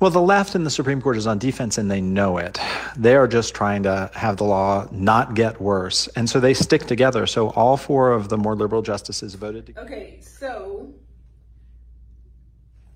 Well, 0.00 0.10
the 0.10 0.20
left 0.20 0.54
in 0.56 0.64
the 0.64 0.70
Supreme 0.70 1.00
Court 1.00 1.16
is 1.16 1.28
on 1.28 1.38
defense 1.38 1.78
and 1.78 1.88
they 1.88 2.00
know 2.00 2.38
it. 2.38 2.58
They 2.96 3.14
are 3.14 3.28
just 3.28 3.54
trying 3.54 3.84
to 3.84 4.10
have 4.14 4.36
the 4.36 4.44
law 4.44 4.88
not 4.90 5.34
get 5.34 5.60
worse. 5.60 6.08
And 6.16 6.28
so 6.28 6.40
they 6.40 6.54
stick 6.54 6.86
together. 6.86 7.26
So 7.26 7.50
all 7.50 7.76
four 7.76 8.10
of 8.12 8.28
the 8.28 8.36
more 8.36 8.56
liberal 8.56 8.82
justices 8.82 9.34
voted 9.34 9.66
together. 9.66 9.86
Okay, 9.86 10.18
so 10.20 10.92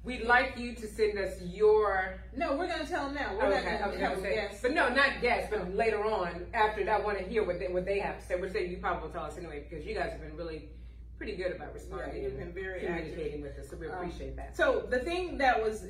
we'd 0.06 0.22
like 0.22 0.56
you 0.56 0.74
to 0.74 0.86
send 0.86 1.18
us 1.18 1.42
your. 1.42 2.20
No, 2.34 2.56
we're 2.56 2.68
going 2.68 2.80
to 2.80 2.86
tell 2.86 3.06
them 3.06 3.14
now. 3.16 3.36
We're 3.36 3.52
okay, 3.52 3.78
not 3.80 3.98
going 3.98 4.22
to 4.22 4.28
guess. 4.30 4.62
But 4.62 4.72
no, 4.72 4.88
not 4.88 5.20
guess, 5.20 5.50
but 5.50 5.74
later 5.74 6.02
on, 6.04 6.46
after 6.54 6.84
that, 6.84 7.00
I 7.00 7.04
want 7.04 7.18
to 7.18 7.24
hear 7.24 7.44
what 7.44 7.58
they, 7.58 7.68
what 7.68 7.84
they 7.84 7.98
have 7.98 8.20
to 8.20 8.24
say, 8.24 8.36
which 8.36 8.52
they, 8.52 8.66
you 8.66 8.78
probably 8.78 9.02
will 9.02 9.10
tell 9.10 9.24
us 9.24 9.36
anyway, 9.36 9.66
because 9.68 9.84
you 9.84 9.94
guys 9.94 10.12
have 10.12 10.22
been 10.22 10.36
really 10.36 10.70
pretty 11.18 11.34
good 11.34 11.56
about 11.56 11.74
responding 11.74 12.14
yeah, 12.14 12.28
you've 12.28 12.38
been 12.38 12.52
very 12.52 12.80
communicating 12.80 13.42
active. 13.44 13.56
with 13.56 13.58
us, 13.58 13.70
so 13.70 13.76
we 13.76 13.88
um, 13.88 13.94
appreciate 13.94 14.30
um, 14.30 14.36
that. 14.36 14.56
So 14.56 14.86
the 14.88 14.98
thing 14.98 15.38
that 15.38 15.62
was 15.62 15.84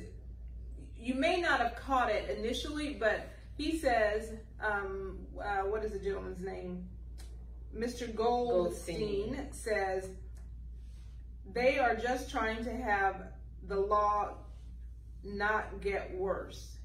you 0.99 1.13
may 1.13 1.39
not 1.39 1.59
have 1.59 1.75
caught 1.75 2.09
it 2.09 2.37
initially, 2.37 2.97
but 2.99 3.29
he 3.55 3.77
says, 3.77 4.33
um, 4.61 5.19
uh, 5.39 5.61
what 5.61 5.83
is 5.83 5.91
the 5.91 5.99
gentleman's 5.99 6.41
name? 6.41 6.85
Mr. 7.75 8.13
Goldstein, 8.13 9.33
Goldstein 9.35 9.47
says 9.51 10.09
they 11.53 11.77
are 11.77 11.95
just 11.95 12.31
trying 12.31 12.63
to 12.63 12.75
have 12.75 13.27
the 13.67 13.79
law 13.79 14.29
not 15.23 15.81
get 15.81 16.15
worse. 16.15 16.77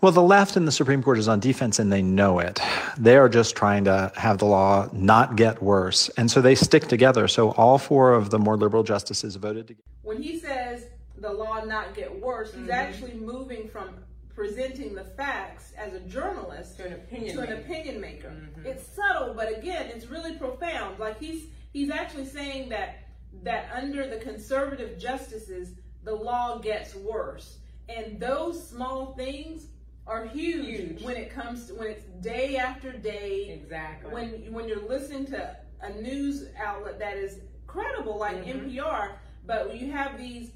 Well, 0.00 0.12
the 0.12 0.22
left 0.22 0.56
in 0.56 0.64
the 0.64 0.72
Supreme 0.72 1.02
Court 1.02 1.18
is 1.18 1.28
on 1.28 1.40
defense 1.40 1.78
and 1.78 1.92
they 1.92 2.00
know 2.00 2.38
it. 2.38 2.60
They 2.96 3.16
are 3.16 3.28
just 3.28 3.54
trying 3.54 3.84
to 3.84 4.10
have 4.16 4.38
the 4.38 4.46
law 4.46 4.88
not 4.92 5.36
get 5.36 5.62
worse. 5.62 6.08
And 6.10 6.30
so 6.30 6.40
they 6.40 6.54
stick 6.54 6.88
together. 6.88 7.28
So 7.28 7.50
all 7.52 7.76
four 7.76 8.14
of 8.14 8.30
the 8.30 8.38
more 8.38 8.56
liberal 8.56 8.82
justices 8.82 9.36
voted 9.36 9.68
together. 9.68 9.84
When 10.02 10.22
he 10.22 10.38
says 10.38 10.86
the 11.20 11.32
law 11.32 11.62
not 11.64 11.94
get 11.94 12.20
worse. 12.20 12.52
He's 12.52 12.62
mm-hmm. 12.62 12.70
actually 12.70 13.14
moving 13.14 13.68
from 13.68 13.90
presenting 14.34 14.94
the 14.94 15.04
facts 15.04 15.72
as 15.76 15.92
a 15.92 16.00
journalist 16.00 16.78
To 16.78 16.86
an 16.86 16.94
opinion 16.94 17.36
to 17.36 17.42
an 17.42 17.50
maker. 17.50 17.60
opinion 17.60 18.00
maker. 18.00 18.28
Mhm. 18.28 18.64
It's 18.64 18.86
subtle, 18.94 19.34
but 19.34 19.56
again, 19.56 19.86
it's 19.94 20.06
really 20.06 20.34
profound. 20.34 20.98
Like 20.98 21.18
he's 21.18 21.48
he's 21.72 21.90
actually 21.90 22.26
saying 22.26 22.70
that 22.70 23.00
that 23.42 23.70
under 23.74 24.08
the 24.08 24.16
conservative 24.16 24.98
justices, 24.98 25.72
the 26.04 26.14
law 26.14 26.58
gets 26.58 26.94
worse, 26.94 27.58
and 27.88 28.18
those 28.20 28.66
small 28.68 29.14
things 29.14 29.66
are 30.06 30.26
huge, 30.26 30.66
Huge. 30.66 31.02
when 31.02 31.16
it 31.16 31.30
comes 31.30 31.66
to 31.66 31.74
when 31.74 31.88
it's 31.88 32.04
day 32.22 32.56
after 32.56 32.90
day. 32.92 33.50
Exactly. 33.62 34.10
When 34.12 34.52
when 34.52 34.68
you're 34.68 34.88
listening 34.88 35.26
to 35.26 35.56
a 35.82 35.90
news 36.00 36.46
outlet 36.58 36.98
that 36.98 37.16
is 37.16 37.38
credible, 37.66 38.18
like 38.18 38.44
Mhm. 38.44 38.64
NPR, 38.64 39.12
but 39.46 39.76
you 39.76 39.90
have 39.92 40.18
these 40.18 40.50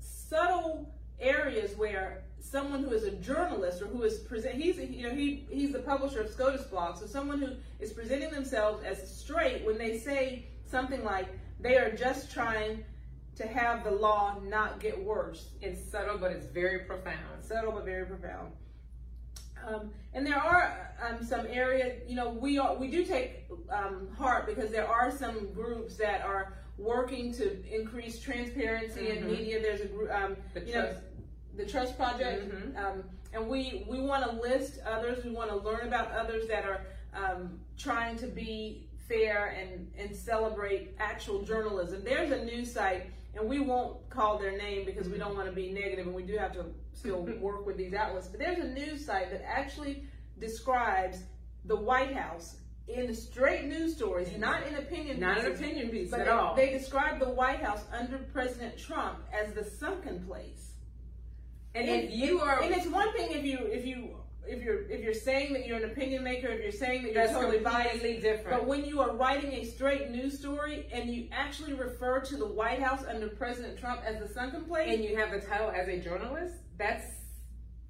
subtle 0.00 0.92
areas 1.20 1.76
where 1.76 2.22
someone 2.40 2.82
who 2.84 2.90
is 2.92 3.04
a 3.04 3.10
journalist 3.12 3.82
or 3.82 3.86
who 3.86 4.02
is 4.02 4.18
present 4.18 4.54
he's 4.54 4.78
you 4.78 5.02
know 5.02 5.14
he 5.14 5.46
he's 5.50 5.72
the 5.72 5.78
publisher 5.80 6.20
of 6.20 6.30
SCOTUS 6.30 6.64
blog 6.66 6.96
so 6.96 7.06
someone 7.06 7.40
who 7.40 7.52
is 7.80 7.92
presenting 7.92 8.30
themselves 8.30 8.84
as 8.84 8.98
straight 9.18 9.64
when 9.64 9.78
they 9.78 9.98
say 9.98 10.44
something 10.70 11.02
like 11.04 11.26
they 11.60 11.76
are 11.76 11.90
just 11.90 12.30
trying 12.30 12.84
to 13.36 13.46
have 13.46 13.84
the 13.84 13.90
law 13.90 14.36
not 14.44 14.80
get 14.80 14.98
worse 15.04 15.50
it's 15.60 15.80
subtle, 15.90 16.18
but 16.18 16.32
it's 16.32 16.46
very 16.46 16.80
profound. 16.80 17.42
subtle 17.42 17.72
but 17.72 17.84
very 17.84 18.04
profound 18.06 18.52
um, 19.66 19.90
and 20.14 20.26
there 20.26 20.36
are 20.38 20.92
um, 21.04 21.24
some 21.24 21.46
areas 21.48 22.00
you 22.08 22.14
know 22.16 22.30
we 22.30 22.58
are 22.58 22.74
we 22.76 22.88
do 22.88 23.04
take 23.04 23.44
um, 23.70 24.08
heart 24.16 24.46
because 24.46 24.70
there 24.70 24.86
are 24.88 25.10
some 25.10 25.52
groups 25.52 25.96
that 25.96 26.22
are 26.22 26.54
working 26.78 27.32
to 27.32 27.62
increase 27.74 28.18
transparency 28.18 29.10
in 29.10 29.24
Mhm. 29.24 29.30
media 29.30 29.60
there's 29.62 29.80
a 29.80 29.86
group 29.86 30.10
um, 30.12 30.36
The 30.54 30.60
you 30.60 30.74
know, 30.74 30.82
trust. 30.82 31.00
the 31.56 31.64
Trust 31.66 31.96
Project, 31.96 32.50
Mhm. 32.52 32.76
um, 32.76 33.04
and 33.32 33.48
we 33.48 33.86
we 33.88 33.98
want 33.98 34.24
to 34.24 34.32
list 34.40 34.78
others. 34.84 35.24
We 35.24 35.30
want 35.30 35.48
to 35.50 35.56
learn 35.56 35.86
about 35.88 36.10
others 36.12 36.46
that 36.48 36.64
are 36.66 36.80
um, 37.14 37.58
trying 37.78 38.16
to 38.18 38.26
be 38.26 38.88
fair 39.08 39.46
and 39.58 39.90
and 39.96 40.14
celebrate 40.14 40.94
actual 40.98 41.42
journalism. 41.42 42.04
There's 42.04 42.30
a 42.30 42.44
news 42.44 42.70
site, 42.70 43.06
and 43.38 43.48
we 43.48 43.60
won't 43.60 44.08
call 44.10 44.38
their 44.38 44.56
name 44.56 44.84
because 44.84 45.06
we 45.06 45.12
mm-hmm. 45.12 45.22
don't 45.22 45.36
want 45.36 45.48
to 45.48 45.54
be 45.54 45.70
negative, 45.70 46.06
and 46.06 46.14
we 46.14 46.22
do 46.22 46.36
have 46.36 46.52
to 46.54 46.64
still 46.92 47.24
mm-hmm. 47.24 47.40
work 47.40 47.66
with 47.66 47.76
these 47.76 47.94
outlets. 47.94 48.28
But 48.28 48.40
there's 48.40 48.58
a 48.58 48.68
news 48.68 49.04
site 49.04 49.30
that 49.30 49.44
actually 49.46 50.04
describes 50.38 51.22
the 51.64 51.76
White 51.76 52.14
House 52.14 52.56
in 52.88 53.14
straight 53.14 53.64
news 53.64 53.94
stories, 53.94 54.28
not 54.38 54.66
in 54.66 54.76
opinion. 54.76 55.20
Not 55.20 55.38
an 55.38 55.46
pieces, 55.46 55.60
opinion 55.60 55.88
piece 55.90 56.10
but 56.10 56.20
at 56.20 56.26
they, 56.26 56.32
all. 56.32 56.54
they 56.54 56.70
describe 56.70 57.18
the 57.18 57.28
White 57.28 57.62
House 57.62 57.84
under 57.92 58.18
President 58.18 58.78
Trump 58.78 59.18
as 59.32 59.52
the 59.54 59.64
sunken 59.64 60.24
place. 60.26 60.72
and 61.74 61.88
if 61.88 62.12
you 62.12 62.40
are, 62.40 62.62
and 62.62 62.74
it's 62.74 62.86
one 62.86 63.12
thing 63.12 63.30
if 63.32 63.44
you 63.44 63.58
if 63.58 63.64
you 63.64 63.68
if 63.70 63.85
you're 64.66 64.82
if 64.90 65.02
you're 65.02 65.14
saying 65.14 65.52
that 65.54 65.66
you're 65.66 65.78
an 65.78 65.84
opinion 65.90 66.22
maker, 66.24 66.48
if 66.48 66.60
you're 66.62 66.72
saying 66.72 67.02
that 67.04 67.12
you're 67.14 67.22
that's 67.22 67.32
totally 67.32 67.60
biased, 67.60 68.02
different. 68.02 68.50
but 68.50 68.66
when 68.66 68.84
you 68.84 69.00
are 69.00 69.14
writing 69.16 69.52
a 69.52 69.64
straight 69.64 70.10
news 70.10 70.38
story 70.38 70.86
and 70.92 71.08
you 71.08 71.28
actually 71.32 71.72
refer 71.72 72.20
to 72.20 72.36
the 72.36 72.46
White 72.46 72.82
House 72.82 73.04
under 73.08 73.28
President 73.28 73.78
Trump 73.78 74.00
as 74.04 74.18
the 74.20 74.28
sunken 74.28 74.64
place, 74.64 74.92
and 74.92 75.04
you 75.04 75.16
have 75.16 75.30
the 75.30 75.40
title 75.40 75.70
as 75.70 75.88
a 75.88 75.98
journalist, 76.00 76.54
that's 76.76 77.06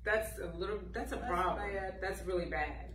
that's 0.04 0.38
a 0.38 0.56
little 0.56 0.78
that's 0.92 1.12
a 1.12 1.16
That's 1.16 1.28
problem. 1.28 1.66
bad. 1.72 1.94
That's 2.00 2.22
really 2.24 2.46
bad. 2.46 2.90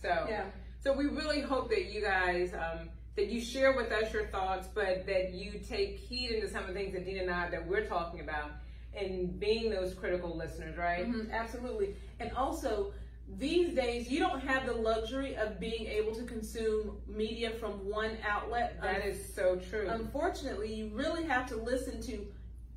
So 0.00 0.26
yeah, 0.28 0.44
so 0.80 0.92
we 0.92 1.06
really 1.06 1.40
hope 1.40 1.70
that 1.70 1.86
you 1.92 2.00
guys 2.02 2.52
um, 2.54 2.90
that 3.16 3.28
you 3.28 3.40
share 3.40 3.74
with 3.76 3.90
us 3.92 4.12
your 4.12 4.26
thoughts, 4.28 4.68
but 4.74 5.06
that 5.06 5.32
you 5.32 5.58
take 5.68 5.96
heed 5.98 6.30
into 6.32 6.48
some 6.48 6.62
of 6.62 6.68
the 6.68 6.74
things 6.74 6.92
that 6.92 7.04
Dina 7.04 7.22
and 7.22 7.30
I 7.30 7.50
that 7.50 7.66
we're 7.66 7.86
talking 7.86 8.20
about, 8.20 8.52
and 8.94 9.38
being 9.40 9.70
those 9.70 9.94
critical 9.94 10.36
listeners, 10.36 10.76
right? 10.76 11.06
Mhm, 11.06 11.30
absolutely. 11.32 11.96
And 12.20 12.30
also, 12.32 12.92
these 13.38 13.74
days 13.74 14.10
you 14.10 14.18
don't 14.18 14.40
have 14.40 14.66
the 14.66 14.74
luxury 14.74 15.36
of 15.36 15.58
being 15.58 15.86
able 15.86 16.14
to 16.14 16.22
consume 16.24 16.98
media 17.06 17.50
from 17.50 17.72
one 17.88 18.16
outlet. 18.28 18.78
That 18.82 19.04
is 19.06 19.34
so 19.34 19.56
true. 19.56 19.88
unfortunately, 19.88 20.72
you 20.74 20.90
really 20.92 21.24
have 21.24 21.46
to 21.48 21.56
listen 21.56 22.00
to 22.02 22.26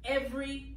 every. 0.06 0.72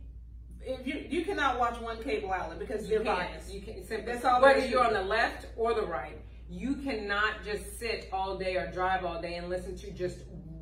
If 0.60 0.87
you 0.87 1.06
you 1.08 1.25
cannot 1.25 1.58
watch 1.58 1.80
one 1.80 2.02
cable 2.02 2.32
outlet 2.32 2.58
because 2.58 2.82
you 2.88 2.96
they're 2.96 3.04
biased. 3.04 3.52
You 3.54 3.60
can 3.60 3.84
simply 3.87 4.12
That's 4.12 4.25
all 4.25 4.42
whether 4.42 4.66
you're 4.66 4.84
on 4.84 4.92
the 4.92 5.02
left 5.02 5.46
or 5.56 5.72
the 5.75 5.87
right. 5.87 6.18
You 6.50 6.75
cannot 6.76 7.44
just 7.44 7.78
sit 7.78 8.08
all 8.12 8.37
day 8.37 8.56
or 8.56 8.70
drive 8.72 9.04
all 9.04 9.20
day 9.22 9.37
and 9.37 9.48
listen 9.48 9.76
to 9.76 9.90
just 9.92 10.18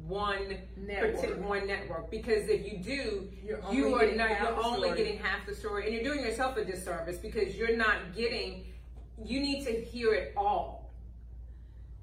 one 0.06 0.58
Network. 0.76 1.44
one 1.44 1.66
network 1.66 2.10
because 2.10 2.48
if 2.48 2.64
you 2.70 2.78
do, 2.78 3.28
You're 3.44 3.60
you 3.72 3.86
only 3.86 4.12
are 4.12 4.14
not. 4.16 4.30
You're 4.40 4.64
only 4.64 4.88
story. 4.88 4.96
getting 5.02 5.18
half 5.18 5.46
the 5.46 5.54
story, 5.54 5.86
and 5.86 5.94
you're 5.94 6.04
doing 6.04 6.20
yourself 6.24 6.56
a 6.56 6.64
disservice 6.64 7.18
because 7.18 7.56
you're 7.56 7.76
not 7.76 8.14
getting. 8.14 8.66
You 9.22 9.40
need 9.40 9.64
to 9.64 9.72
hear 9.72 10.12
it 10.14 10.34
all. 10.36 10.92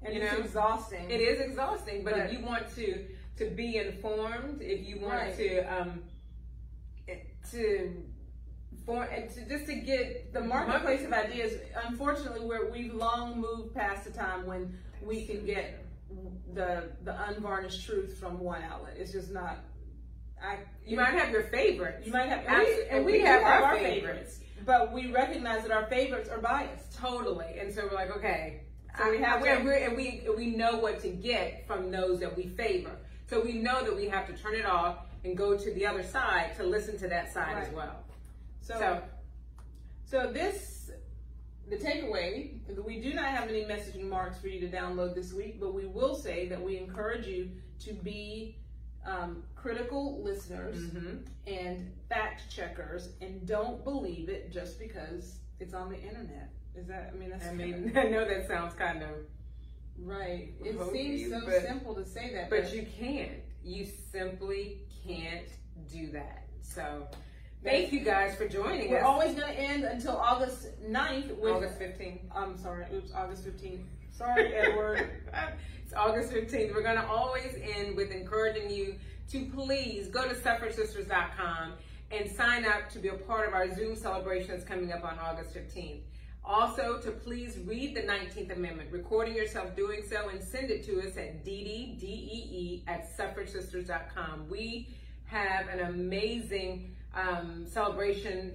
and 0.02 0.14
you 0.14 0.20
it's 0.20 0.32
know, 0.32 0.38
exhausting. 0.38 1.10
It 1.10 1.20
is 1.22 1.40
exhausting, 1.40 2.04
but, 2.04 2.12
But- 2.14 2.26
if 2.26 2.32
you 2.32 2.44
want 2.44 2.74
to 2.76 3.06
to 3.38 3.50
be 3.50 3.78
informed, 3.78 4.60
if 4.62 4.86
you 4.86 5.00
want 5.00 5.14
Right. 5.14 5.36
to 5.36 5.60
um 5.62 6.04
to 7.52 8.02
for 8.86 9.04
and 9.04 9.30
to 9.30 9.44
just 9.48 9.66
to 9.66 9.74
get 9.76 10.32
the 10.32 10.40
marketplace 10.40 11.04
of 11.04 11.12
ideas. 11.12 11.58
Unfortunately, 11.86 12.44
where 12.46 12.66
we've 12.70 12.92
long 12.94 13.40
moved 13.40 13.74
past 13.74 14.04
the 14.04 14.10
time 14.12 14.44
when 14.46 14.78
we 15.02 15.24
can 15.26 15.44
get 15.46 15.84
the 16.54 16.90
the 17.02 17.14
unvarnished 17.28 17.84
truth 17.86 18.18
from 18.18 18.38
one 18.40 18.62
outlet. 18.62 18.96
It's 18.98 19.12
just 19.12 19.30
not. 19.32 19.58
I 20.42 20.58
You 20.84 20.96
might 20.98 21.14
have 21.14 21.30
your 21.30 21.44
favorites. 21.44 22.06
you 22.06 22.12
might 22.12 22.28
have 22.28 22.44
and 22.46 22.58
we, 22.58 22.86
and 22.90 23.04
we, 23.06 23.12
do 23.18 23.24
have, 23.24 23.42
our 23.42 23.76
favorites. 23.78 24.40
But 24.64 24.92
we 24.92 25.10
recognize 25.12 25.62
that 25.62 25.72
our 25.72 25.86
favorites 25.86 26.28
are 26.28 26.38
biased. 26.38 26.96
totally, 26.96 27.58
and 27.58 27.72
so 27.72 27.86
we're 27.90 27.94
like, 27.94 28.16
okay. 28.16 28.62
So 28.96 29.10
we 29.10 29.18
have 29.18 29.44
and, 29.44 29.64
we're, 29.64 29.74
and 29.74 29.96
we 29.96 30.22
we 30.36 30.46
know 30.46 30.76
what 30.76 31.00
to 31.02 31.08
get 31.08 31.66
from 31.66 31.90
those 31.90 32.20
that 32.20 32.36
we 32.36 32.44
favor. 32.46 32.96
So 33.26 33.40
we 33.40 33.54
know 33.54 33.84
that 33.84 33.96
we 33.96 34.06
have 34.08 34.26
to 34.28 34.34
turn 34.34 34.54
it 34.54 34.66
off 34.66 34.98
and 35.24 35.36
go 35.36 35.56
to 35.56 35.74
the 35.74 35.84
other 35.86 36.02
side 36.02 36.56
to 36.58 36.64
listen 36.64 36.96
to 36.98 37.08
that 37.08 37.32
side 37.32 37.56
as 37.66 37.72
well. 37.74 38.04
So, 38.60 38.74
So 38.78 39.02
so 40.04 40.30
this, 40.30 40.90
the 41.68 41.76
takeaway, 41.76 42.60
we 42.84 43.00
do 43.00 43.14
not 43.14 43.26
have 43.26 43.48
any 43.48 43.64
messaging 43.64 44.08
marks 44.08 44.38
for 44.38 44.48
you 44.48 44.60
to 44.60 44.68
download 44.68 45.14
this 45.14 45.32
week, 45.32 45.58
but 45.58 45.74
we 45.74 45.86
will 45.86 46.14
say 46.14 46.46
that 46.48 46.62
we 46.62 46.76
encourage 46.76 47.26
you 47.26 47.50
to 47.80 47.94
be 47.94 48.58
um, 49.06 49.42
critical 49.54 50.22
listeners 50.22 50.76
mhm. 50.76 51.26
and 51.46 51.90
fact 52.08 52.50
checkers, 52.50 53.10
and 53.20 53.46
don't 53.46 53.84
believe 53.84 54.28
it 54.28 54.52
just 54.52 54.78
because 54.78 55.36
it's 55.60 55.74
on 55.74 55.90
the 55.90 56.00
internet. 56.00 56.50
Is 56.74 56.86
that? 56.88 57.12
I 57.14 57.18
mean, 57.18 57.30
that's. 57.30 57.46
I 57.46 57.52
mean, 57.52 57.92
I 57.96 58.04
know 58.04 58.24
that 58.26 58.48
sounds 58.48 58.74
kind 58.74 59.02
of, 59.02 59.10
right. 59.98 60.52
It 60.64 60.76
hokey, 60.76 61.26
seems 61.26 61.32
so 61.32 61.40
but- 61.44 61.62
simple 61.62 61.94
to 61.94 62.04
say 62.04 62.32
that, 62.34 62.50
but 62.50 62.72
you 62.74 62.86
can't. 62.98 63.40
You 63.62 63.86
simply 64.12 64.80
can't 65.06 65.48
do 65.90 66.10
that. 66.12 66.44
So 66.62 67.08
thank 67.62 67.92
you 67.92 68.00
guys 68.00 68.36
for 68.36 68.48
joining 68.48 68.90
We're 68.90 68.98
us. 68.98 69.04
always 69.04 69.34
going 69.34 69.54
to 69.54 69.58
end 69.58 69.84
until 69.84 70.16
August 70.16 70.66
9th 70.86 71.38
with. 71.38 71.52
August 71.52 71.78
15th. 71.78 72.20
I'm 72.34 72.58
sorry. 72.58 72.86
Oops, 72.92 73.12
August 73.14 73.44
15th. 73.46 73.80
Sorry, 74.16 74.54
Edward. 74.54 75.10
it's 75.82 75.92
August 75.94 76.32
15th. 76.32 76.74
We're 76.74 76.82
going 76.82 76.96
to 76.96 77.06
always 77.06 77.56
end 77.60 77.96
with 77.96 78.10
encouraging 78.12 78.70
you 78.70 78.94
to 79.30 79.46
please 79.46 80.08
go 80.08 80.28
to 80.28 80.34
suffragesisters.com 80.34 81.72
and 82.10 82.30
sign 82.30 82.64
up 82.64 82.88
to 82.90 82.98
be 83.00 83.08
a 83.08 83.14
part 83.14 83.48
of 83.48 83.54
our 83.54 83.74
Zoom 83.74 83.96
celebration 83.96 84.50
that's 84.50 84.64
coming 84.64 84.92
up 84.92 85.04
on 85.04 85.18
August 85.18 85.54
15th. 85.54 86.00
Also, 86.44 86.98
to 86.98 87.10
please 87.10 87.58
read 87.64 87.96
the 87.96 88.02
19th 88.02 88.54
Amendment, 88.54 88.92
recording 88.92 89.34
yourself 89.34 89.74
doing 89.74 90.02
so, 90.08 90.28
and 90.28 90.42
send 90.42 90.70
it 90.70 90.84
to 90.84 91.00
us 91.00 91.16
at 91.16 91.44
ddee 91.44 92.82
at 92.86 93.16
suffragesisters.com. 93.16 94.48
We 94.50 94.94
have 95.24 95.68
an 95.68 95.80
amazing 95.80 96.94
um, 97.14 97.64
celebration 97.66 98.52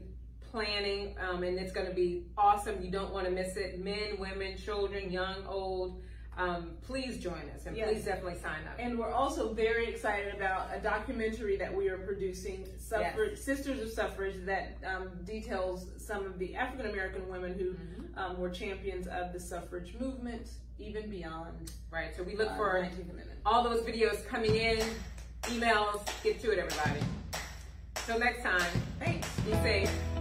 planning, 0.52 1.16
um, 1.30 1.44
and 1.44 1.58
it's 1.60 1.72
going 1.72 1.88
to 1.88 1.94
be 1.94 2.24
awesome. 2.38 2.82
You 2.84 2.92
don't 2.92 3.14
want 3.14 3.26
to 3.26 3.32
miss 3.32 3.56
it. 3.58 3.84
Men, 3.84 4.18
women, 4.20 4.58
children, 4.58 5.12
young, 5.12 5.46
old. 5.48 6.02
Um, 6.38 6.72
please 6.84 7.18
join 7.18 7.42
us 7.54 7.66
and 7.66 7.76
Yes. 7.76 7.90
please 7.90 8.06
definitely 8.06 8.40
sign 8.40 8.62
up. 8.66 8.78
And 8.80 8.98
we're 8.98 9.12
also 9.12 9.52
very 9.54 9.88
excited 9.88 10.34
about 10.34 10.70
a 10.74 10.80
documentary 10.80 11.58
that 11.58 11.76
we 11.76 11.90
are 11.90 11.98
producing, 11.98 12.66
Suffrage, 12.78 13.38
Sisters 13.38 13.82
of 13.82 13.90
Suffrage, 13.92 14.36
that 14.46 14.78
um, 14.86 15.10
details 15.26 15.88
some 15.98 16.26
of 16.26 16.40
the 16.40 16.56
African 16.56 16.90
American 16.92 17.28
women 17.28 17.54
who 17.60 17.72
Mm-hmm. 17.74 18.18
um, 18.18 18.40
were 18.40 18.50
champions 18.50 19.06
of 19.08 19.34
the 19.34 19.40
suffrage 19.40 19.94
movement, 20.00 20.50
even 20.78 21.10
beyond 21.10 21.72
right. 21.92 22.16
So 22.16 22.24
we 22.24 22.36
look 22.38 22.52
uh, 22.52 22.56
for 22.56 22.90
all 23.46 23.64
those 23.64 23.82
videos 23.82 24.26
coming 24.26 24.56
in, 24.56 24.80
emails. 25.44 26.08
Get 26.24 26.40
to 26.42 26.52
it, 26.52 26.60
everybody. 26.60 27.02
Till 28.06 28.18
next 28.20 28.44
time, 28.44 28.72
Thanks. 29.00 29.28
be 29.42 29.52
safe. 29.54 30.19